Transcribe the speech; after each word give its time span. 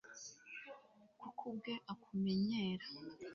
kuko 1.21 1.41
ubwe 1.51 1.73
akumenyera 1.93 2.85